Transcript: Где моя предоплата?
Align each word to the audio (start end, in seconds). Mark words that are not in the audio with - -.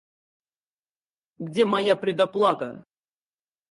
Где 1.37 1.63
моя 1.65 1.95
предоплата? 1.95 2.83